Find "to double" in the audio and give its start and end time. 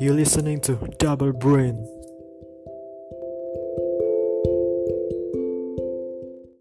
0.62-1.32